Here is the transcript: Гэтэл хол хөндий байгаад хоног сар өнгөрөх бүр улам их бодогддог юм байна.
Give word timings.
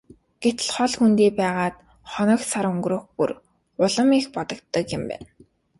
Гэтэл 0.43 0.69
хол 0.75 0.93
хөндий 0.99 1.31
байгаад 1.39 1.75
хоног 2.11 2.41
сар 2.51 2.65
өнгөрөх 2.71 3.03
бүр 3.17 3.31
улам 3.85 4.09
их 4.19 4.25
бодогддог 4.35 4.85
юм 4.97 5.03
байна. 5.11 5.27